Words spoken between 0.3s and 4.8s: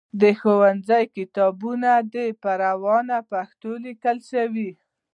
ښوونځیو کتابونه دي په روانه پښتو ولیکل سي.